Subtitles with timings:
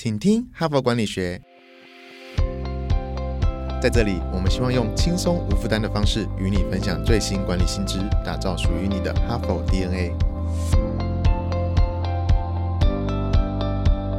[0.00, 1.42] 请听哈佛管理学。
[3.82, 10.12] 在这里，我们希望用轻松无负担的方式与你分享最新管理新知，打造属于你的哈佛 DNA。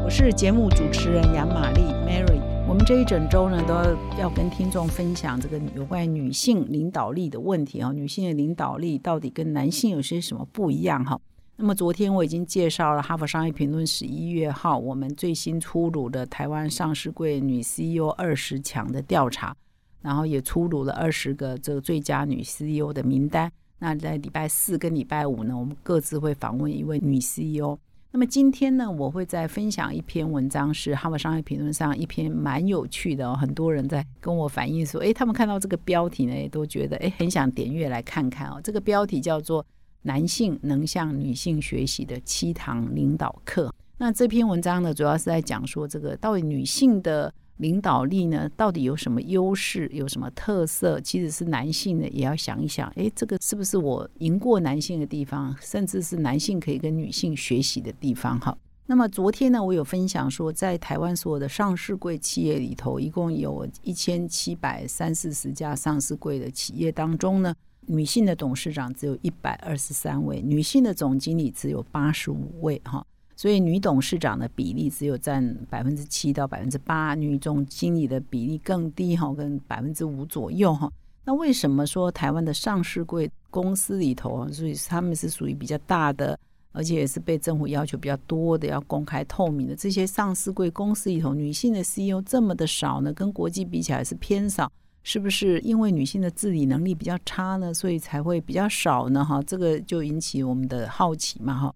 [0.03, 2.41] 我是节目主持人杨玛丽 Mary。
[2.67, 3.73] 我们这一整周呢，都
[4.19, 7.93] 要跟听众分享这个有关女性领导力的问题啊。
[7.93, 11.17] 女性的领导力到底跟男性有些什么不一样哈？
[11.61, 19.53] 那么昨天我已经介绍了《哈佛商业评论》十一月号我们最新出炉的台湾上市柜女 CEO 二十强的调查，
[20.01, 23.51] 然后也出炉了二十个这个最佳女 CEO 的名单。
[23.79, 27.77] 那在礼拜四跟礼拜五呢，我们各自会访问一位女 CEO。
[28.11, 33.35] 那么今天呢，我会再分享一篇文章，是《哈佛商业评论》上一篇蛮有趣的哦。
[33.35, 38.61] 很多人在跟我反映说，诶，他们看到这个标题呢，也都觉得诶，很想点阅来看看哦。
[38.63, 39.65] 这个标题叫做。
[40.03, 43.73] 男性能向女性学习的七堂领导课。
[43.97, 51.01] 那这篇文章呢，主要是在讲说，这个到底女性的领导力呢，到底有什么优势，有什么特色？
[51.01, 58.39] 其实是男性呢，也要想一想，诶，这个是不是我赢过男性的地方，甚至是男性可以跟女性学习的地方？
[58.39, 58.57] 哈。
[58.85, 67.53] 那么昨天呢，我有分享说，在台湾所有的上市柜企业里头，一共有一千七百三四十家上市柜的企业当中呢。
[67.91, 73.03] 女性的董事长只有一百二十三位，女性的总经理只有八十五位，哈，
[73.35, 80.87] 所以女董事长的比例只有占百分之七到百分之八，女总经理的比例更低，哈，跟百分之五左右，哈。
[81.25, 86.39] 那为什么说台湾的上市贵公司里头，所以他们是属于比较大的，
[86.71, 93.11] 而且也是被政府要求比较多的，要公开透明的这些上市贵公司里头，女性的 CEO 这么的少呢？
[93.11, 94.71] 跟国际比起来是偏少。
[95.03, 99.23] 是不是因为女性的自理能力比较差呢，所以才会比较少呢？
[99.23, 101.73] 哈，这个就引起我们的好奇嘛，哈。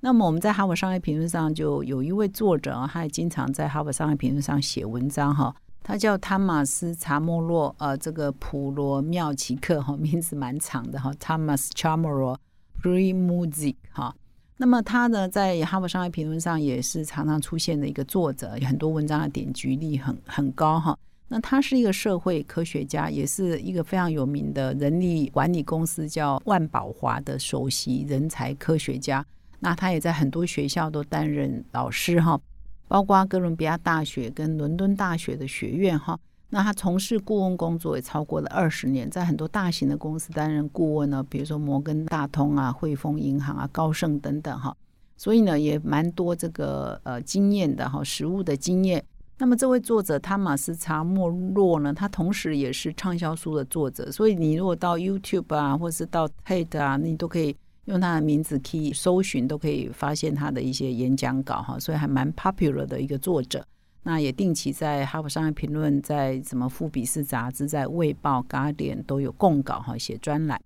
[0.00, 5.54] 那么我们在哈佛商业评论上就有一位作者，他也经常在哈佛商业评论上写文章，哈。
[5.82, 12.38] 他叫汤马斯查莫洛，呃，这个普罗妙奇克，哈，名字蛮长的，哈，Thomas c h a m o r o
[12.82, 14.14] Premuzic，哈。
[14.56, 20.98] 那么他呢，在哈佛商业评论上也是常常出现的一个作者，很多文章的点击率很很高，哈。
[21.34, 29.26] 那他是一个社会科学家，也是一个非常有名的人力管理公司叫万宝华的首席人才科学家。
[29.58, 32.40] 那他也在很多学校都担任老师哈，
[32.86, 36.16] 包括哥伦比亚大学跟伦敦大学的学院哈。
[36.50, 44.72] 那他从事顾问工作也超过了二十年，在很多大型的公司担任顾问呢，比如说摩根大通啊、汇丰银行啊、高盛等等哈。
[45.16, 49.04] 所以呢，也蛮多这个呃经验的哈，实务的经验。
[49.36, 57.54] 那么这位作者汤马斯查莫洛呢，他同时也是畅销书的作者，所以你如果到 YouTube 啊，或是到 TED 啊，你都可以
[57.86, 63.66] 用他的名字可以搜寻，都可以发现他的一些演讲稿哈，所以还蛮 popular 的一个作者。
[64.04, 70.60] 那也定期在《哈佛商业评论》、在什么《富比士》杂志、在《卫报》、《咖点》都有供稿哈，写专栏。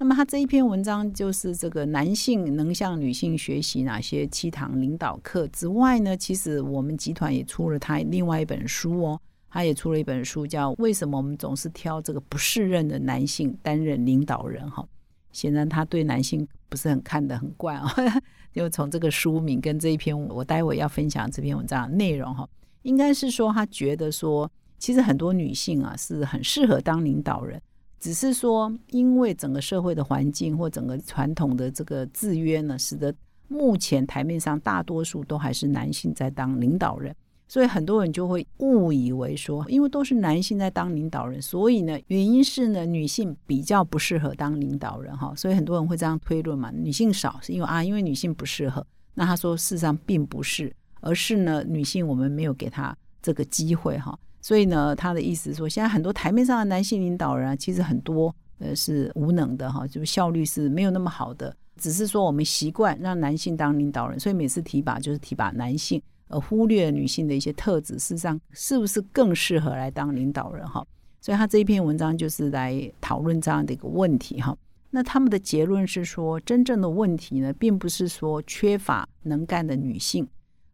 [0.00, 6.16] 那么他这一篇文章就是这个男性能向女性学习哪些七堂领导课之外呢？
[6.16, 9.20] 其实我们集团也出了他另外一本书哦，
[9.50, 14.86] 他也出了一本书叫《为什么我们总是挑这个不适任的男性担任领导人》哈。
[15.32, 17.92] 显然他对男性不是很看得很惯啊，
[18.54, 22.48] 就从这个书名跟这一篇我待会要分享这篇文章的内容哈，
[22.82, 27.60] 应该是说他觉得说，其实很多女性啊是很适合当领导人。
[28.00, 33.14] 只是说，因为整个社会的环境或整个传统的这个制约呢，使得
[33.48, 37.14] 目前台面上大多数都还是男性在当领导人，
[37.48, 48.86] 所以很多人就会误以为说，因为都是男性在当领导人，所以呢，原因是呢，女性比较不适合当领导人哈，所以很多人会这样推论嘛，女性少是因为啊，因为女性不适合。
[49.14, 54.16] 那他说，事实上并不是，而是呢，女性我们没有给她这个机会哈。
[54.40, 61.54] 所以呢，他的意思说，现在很多台面上的男性领导人啊，其实很多呃是无能的哈，就是效率是没有那么好的。
[61.76, 67.94] 只是说我们习惯让男性当领导人，所以每次提拔就是提拔男性，而忽略女性的一些特质。
[67.94, 70.84] 事实上，是不是更适合来当领导人哈？
[71.20, 74.56] 所以他这一篇文章就是来讨论这样的一个问题哈。
[74.90, 80.26] 那他们的结论是说，真正的问题呢，并不是说缺乏能干的女性。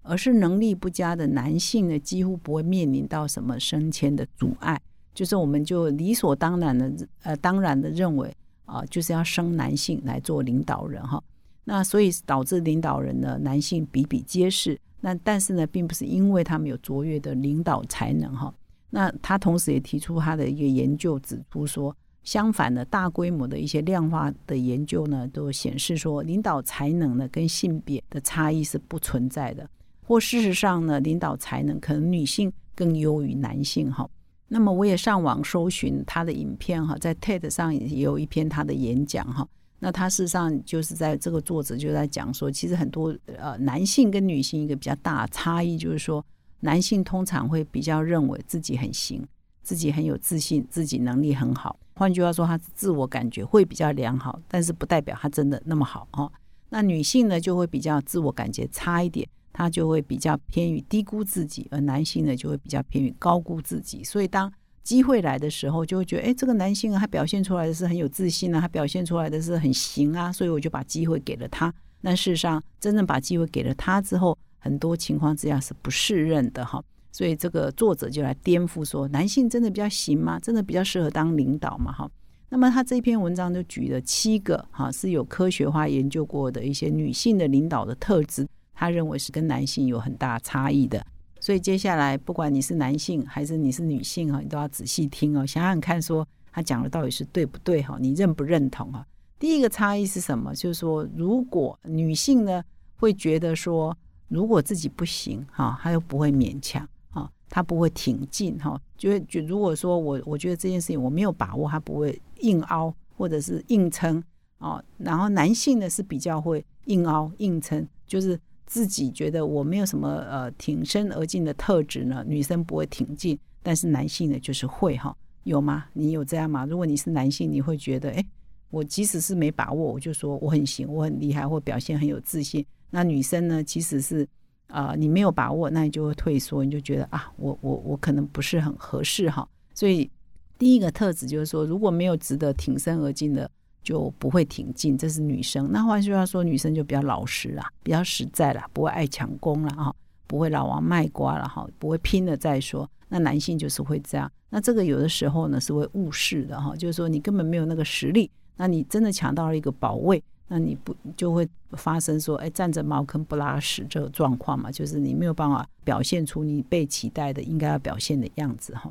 [0.05, 4.81] 而是能力不佳的男性呢，几乎不会面临到什么升迁的阻碍，
[5.13, 6.93] 就是我们就理所当然的
[7.23, 8.33] 呃当然的认为
[8.67, 11.21] 啊，就是要生男性来做领导人哈。
[11.65, 14.79] 那所以导致领导人呢，男性比比皆是。
[15.01, 18.55] 那但是呢，并不是因为他们有卓越的领导才能哈。
[18.91, 29.69] 那他同时也提出他的一个研究指出说，相反的大规模的一些量化的研究呢，都显示说，领导才能呢跟性别的差异是不存在的。
[30.07, 34.09] 或事实上呢，领导才能可能女性更优于男性哈。
[34.49, 39.49] 那么我也上网搜寻他的影片哈，在 TED 上也有一篇他的演讲哈。
[39.81, 46.25] 那他事实上就是在这个作者就在讲说，其实很多呃男性跟女性一个比较大差异就是说，
[46.61, 49.27] 男性通常会比较认为自己很行，
[49.63, 51.79] 自己很有自信，自己能力很好。
[51.95, 56.31] 换句话说，他自我感觉会比较良好，但是不代表他真的那么好哈。
[56.71, 59.29] 那女性呢，就会比较自我感觉差一点。
[59.55, 64.05] 他就会比较偏于低估自己，而男性呢就会比较偏于高估自己。
[64.05, 64.53] 所以当
[64.83, 71.73] 机会来的时候，就会觉得，哎，这个男性啊，他表现出来的是很有自信啊，他表现出来的是很行啊，所以我就把机会给了他。
[72.03, 76.85] 那事实上，真正把机会给了他之后，很多情况之下是不适任的哈。
[77.13, 80.39] 所以这个作者就来颠覆说，男性真的比较行吗？
[80.41, 81.93] 真的比较适合当领导吗？
[81.93, 82.11] 哈。
[82.51, 88.47] 那么他这篇文章就举了七个哈是有科学化研究过的一些女性的领导的特质。
[88.75, 91.07] 他认为是跟男性有很大差异的，
[91.41, 97.97] 所以接下来不管你是男性还是你是女性啊，你都要仔细听哦，想想看，说他讲的到底是对不对哈？
[98.01, 99.07] 你认不认同啊？
[99.39, 100.55] 第一个差异是什么？
[100.55, 102.63] 就是说，如果女性呢
[102.97, 103.97] 会觉得说，
[104.29, 114.23] 如果自己不行哈，她又不会勉强哈，她不会挺进哈，就会就如果说我我觉得这件事情我没有把握，她不会硬凹或者是硬撑
[114.59, 114.83] 哦。
[114.99, 118.41] 然后男性呢是比较会硬凹硬撑，就是。
[118.67, 125.15] 自己觉得我没有什么呃挺身而进的特质呢，女生不会挺进，但是男性呢就是会哈，
[125.45, 125.85] 有吗？
[125.93, 126.65] 你有这样吗？
[126.65, 128.25] 如果你是男性，你会觉得哎，
[128.71, 132.65] 我即使是没把握，我就说我很行，我很厉害，或表现很有自信。
[132.91, 134.27] 那女生呢，即使是
[134.69, 139.49] 啊你没有把握，那你就会退缩，你就觉得啊我我我可能不是很合适哈。
[139.75, 140.11] 所以
[140.59, 143.51] 第一个特质就是说，如果没有值得挺身而进的。
[143.85, 145.71] 就不会挺进，这是女生。
[145.71, 149.95] 那换句话说，女生就比较老实啦，比较实在啦，不会爱抢功了哈，
[150.27, 152.91] 不会老王卖瓜了哈，不会拼了再说。
[153.09, 154.29] 那男性就是会这样。
[154.49, 164.71] 那这个有的时候呢是会误事的哈，就是说你根本没有那个实力，那你真的抢到了一个宝位，那你不就会发生说，哎，站着茅坑不拉屎这个状况嘛？
[164.71, 168.91] 就是你没有办法表现出你被期待的应该要表现的样子哈。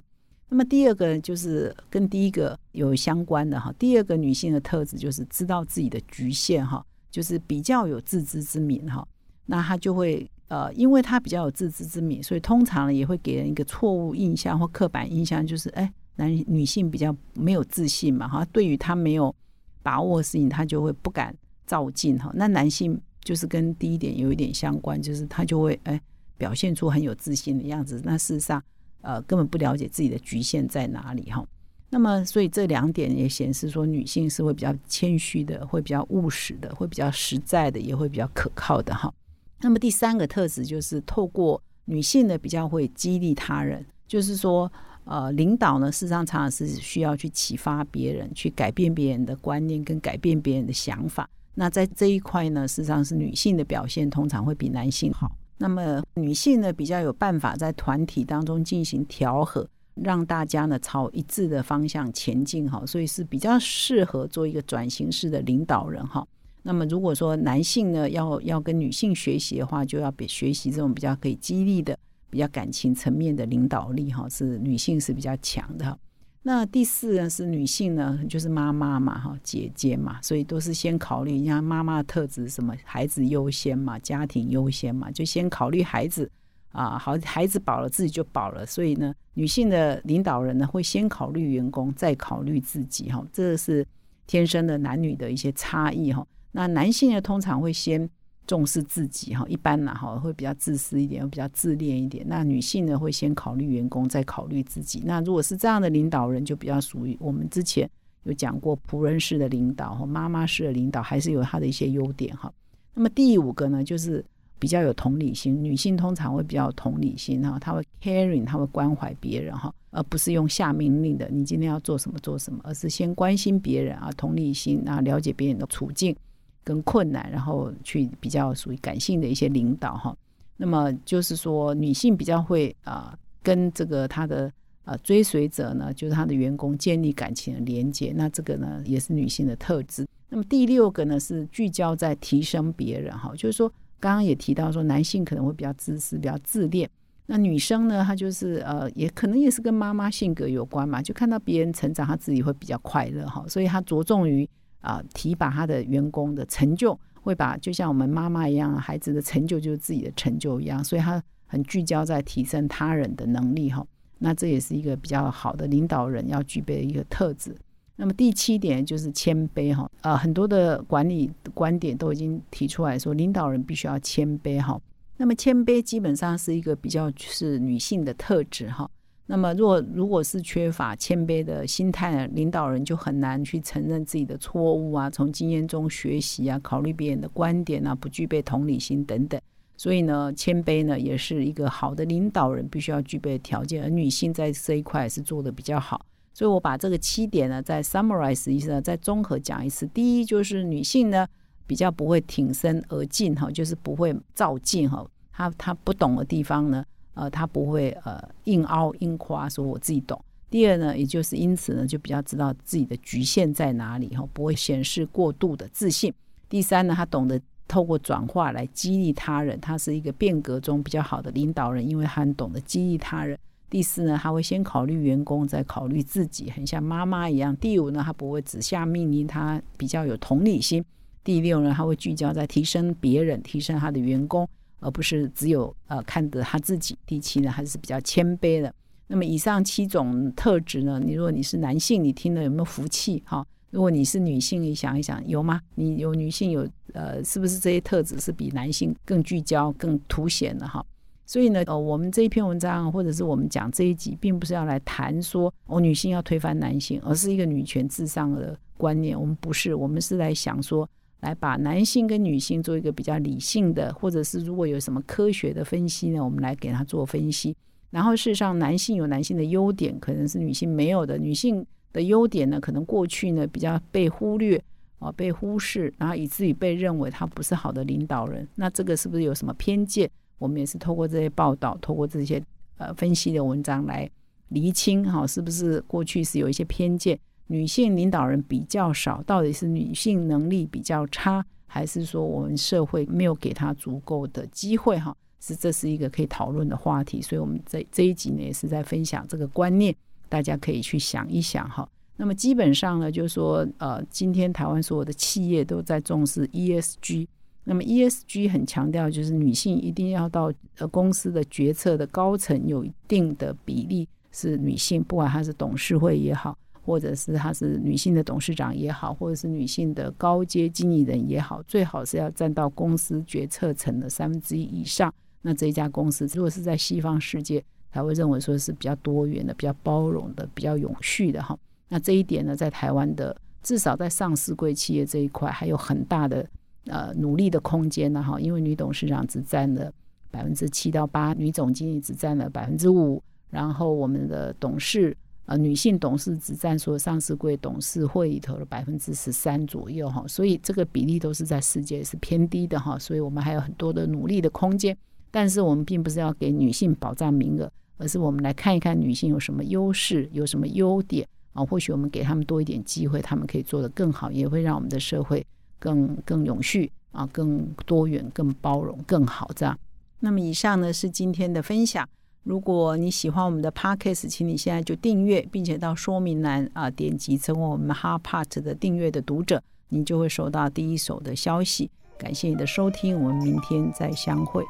[0.54, 9.04] 那么第二个就是跟第一个有相关的哈，第二个女性的特质就是知道自己的局限哈，就是比较有自知之明哈。
[9.48, 18.46] 那她就会呃，因为她比较有自知之明，所以通常呢也会给人一个错误印象或刻板印象，就是哎，男女性比较没有自信嘛哈。
[18.52, 19.36] 对于她没有
[19.82, 21.36] 把握的事情，她就会不敢
[21.66, 22.32] 照进哈。
[22.36, 26.00] 那男性就是跟第一点有一点相关，就是他就会哎
[26.38, 28.00] 表现出很有自信的样子。
[28.06, 28.64] 那事实上。
[29.04, 31.46] 呃，根本不了解自己的局限在哪里哈。
[31.92, 39.14] 那么，所以这两点也显示说，女性是会比较谦虚的，会比较务实的，会比较实在的，也会比较可靠的哈。
[39.62, 44.72] 那么第三个特质就是透过女性呢，比较会激励他人，就是说，
[45.04, 51.30] 呃，领导呢，事实上常常是需要去启发别人，去改变别人的观念跟改变别人的想法。
[51.54, 55.32] 那在这一块呢，事实上是女性的表现通常会比男性好。
[55.63, 59.65] 那么女性呢，比较有办法在团体当中进行调和，
[59.95, 66.27] 让大家呢朝一致的方向前进哈，所以是比较适合做一个转型式的领导人哈。
[66.63, 71.98] 那么如果说男性呢要要跟女性学习的话，就要比学习这种比较可以激励的、
[72.30, 75.97] 比较感情层面的领导力哈，是女性是比较强的。
[76.45, 86.30] 那第四呢是女性呢，就是妈妈嘛，哈，姐姐嘛，所以都是先考虑，像妈妈的特质，什么孩子优先嘛，家庭优先嘛，就先考虑孩子
[86.73, 88.66] 啊，好，孩子饱了，自己就饱了。
[88.66, 93.88] 所以呢，女性的领导人呢，会先考虑员工，再考虑自己，哈，这是
[94.28, 96.28] 天生的男女的一些差异，哈。
[96.52, 98.09] 那男性呢，通常会先。
[98.45, 102.26] 重视自己哈，一般呢哈会比较自私一点，比较自恋一点。
[102.28, 105.02] 那女性呢会先考虑员工，再考虑自己。
[105.06, 107.90] 那如果是这样的领导人，就比较属于我们之前
[108.23, 112.52] 有讲过仆人式的领导和妈妈式的领导，还是有他的一些优点哈。
[112.94, 114.23] 那么第五个呢，就是
[114.59, 115.64] 比较有同理心。
[115.64, 126.16] 女性通常会比较有同理心哈，她会 caring，她会关怀别人哈，而不是用下命令的，你今天要做什么做什么，而是先关心别人啊，同理心啊，了解别人的处境。
[126.64, 130.16] 跟困难，然后去比较属于感性的一些领导哈。
[130.56, 134.52] 那么就是说，女性比较会啊，跟这个她的
[134.86, 138.14] 呃追随者呢，就是她的员工建立感情的连接。
[138.16, 140.08] 那这个呢，也是女性的特质。
[140.30, 143.34] 那么第六个呢，是聚焦在提升别人哈。
[143.36, 143.68] 就是说，
[144.00, 146.90] 刚刚也提到说，男性可能会比较自私、比较自恋。
[147.26, 153.44] 那女生呢，她就是呃，也可能也是跟妈妈性格有关嘛，就看到别人成长，她自己会比较快乐哈。
[153.48, 154.48] 所以她着重于。
[154.83, 163.83] 啊，提拔他的员工的成就，会把就像我们妈妈一样，孩子的成就就是自己的成就一样，所以他很聚焦在提升他人的能力哈。
[164.19, 167.56] 那这也是一个比较好的领导人要具备的一个特质。
[167.95, 174.80] 那么第七点就是谦卑哈，呃，很多的管理观点都已经提出来说，领导人必须要谦卑哈。
[175.18, 178.90] 那么谦卑基本上是一个比较是女性的特质哈。
[179.25, 189.39] 那么若如果是缺乏谦卑的心态呢，领导人就很难去承认自己的错误啊，从经验中学习啊，考虑别人的观点啊，不具备同理心等等。
[189.77, 196.06] 所以呢，谦卑呢也是一个好的领导人必须要具备的条件，而女性在这一块是做的比较好。
[196.33, 199.87] 所以我把这个七点呢，再 summarize 一次，再综合讲一次。
[199.87, 201.27] 第一就是女性呢
[201.65, 205.06] 比较不会挺身而进哈，就是不会照进哈。
[205.31, 206.83] 她她不懂的地方呢，
[207.14, 210.20] 呃，他不会呃硬凹硬夸说我自己懂。
[210.50, 216.14] 第二呢，也就是因此呢，就比较知道自己的局限在哪里哈，不会显示过度的自信。
[216.48, 223.36] 第三呢，他懂得透过转化来激励他人，他是一个变革中比较好的领导人，因为他很懂得激励他人。
[223.70, 227.56] 第四呢，他会先考虑员工，再考虑自己，很像妈妈一样。
[227.58, 230.86] 第五呢，他不会只下命令，他比较有同理心。
[231.24, 234.48] 第六呢，他会聚焦在提升别人，提升他的员工，
[234.83, 236.97] 而不是只有呃看得他自己。
[237.06, 238.73] 第七呢，还是比较谦卑的。
[239.07, 243.21] 那么以上七种特质呢，你如果你是男性，你听了有没有福气？
[243.25, 245.61] 哈，如果你是女性，你想一想有吗？
[245.75, 250.68] 你有女性有呃，是不是这些特质是比男性更聚焦、更凸显的？
[250.68, 250.83] 哈。
[251.25, 259.19] 所以呢，呃，我们这一篇文章，或者是我们讲这一集，并不是要来谈说哦，女性要推翻男性，而是一个女权至上的观念。
[259.19, 260.87] 我们不是，我们是来想说，
[261.23, 267.56] 来把男性跟女性做一个比较理性的，或者是如果有什么科学的分析呢，我们来给他做分析。
[267.89, 274.61] 然后事实上，男性有男性的优点，可能是女性没有的；女性的优点呢，可能过去呢比较被忽略
[274.99, 278.45] 啊，被忽视，然后以至于被认为他不是好的领导人。
[278.56, 280.09] 那这个是不是有什么偏见？
[280.39, 282.44] 我们也是透过这些报道，透过这些
[282.77, 284.09] 呃分析的文章来
[284.49, 295.16] 厘清哈，是不是过去是有一些偏见，女性领导人比较少，到底是女性能力比较差，还是说我们社会没有给她足够的机会哈？
[295.40, 299.94] 是这是一个可以讨论的话题，所以我们在这一集呢也是在分享这个观念，
[300.30, 301.88] 大家可以去想一想哈。
[302.16, 307.28] 那么基本上呢，就是说呃，今天台湾所有的企业都在重视 ESG。
[307.66, 325.13] 那么 ESG 很强调，就是女性一定要到呃公司的决策的高层，有一定的比例是女性，不管她是董事会也好，或者是她是女性的董事长也好，或者是女性的高阶经理人也好，最好是要占到公司决策层的三分之一以上。
[325.42, 331.57] 那这一家公司如果是在西方世界，才会认为说是比较多元的、比较包容的、比较永续的哈。
[331.90, 336.47] 那这一点呢，在台湾的至少在上市贵企业这一块，还有很大的。
[336.87, 338.21] 呃，努力的空间呢？
[338.21, 339.90] 哈，因为女董事长只占了
[340.30, 354.97] 百分之七到八，女总经理只占了百分之五，然后我们的董事，呃，女性董事只占所有上市柜董事会里头的百分之十三左右，哈，所以这个比例都是在世界是偏低的，哈，所以我们还有很多的努力的空间。
[355.30, 361.66] 但是我们并不是要给女性保障名额，而是我们来看一看女性有什么优势，有什么优点啊？
[361.66, 365.45] 或许我们给他们多一点机会，他们可以做得更好，也会让我们的社会。
[365.80, 369.78] 更更永续啊，更多元、更包容、更好，这样。
[370.21, 372.07] 那么以上呢是今天的分享。
[372.44, 381.90] 如果你喜欢我们的 podcast，请你现在就订阅，并且到说明栏啊点击成为我们 h a r Part 的订阅的读者，你就会收到第一手的消息。
[382.18, 384.62] 感谢你的收听，我们明天再相会。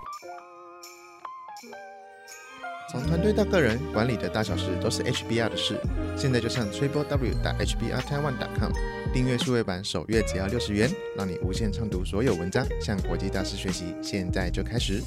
[2.91, 5.81] 从团队到个人，管理的大小事都是 HBR 的事。
[6.15, 8.71] 现在就上 triple w 打 HBR Taiwan com
[9.11, 10.87] 订阅数位版，首月只要六十元，
[11.17, 13.95] 让你无限畅读所有文章，向国际大师学习。
[13.99, 15.01] 现在就开始。